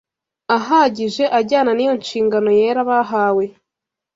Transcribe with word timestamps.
ahagije 0.57 1.23
ajyana 1.39 1.71
n’iyo 1.73 1.93
nshingano 2.01 2.49
yera 2.59 2.81
bahawe 2.89 3.45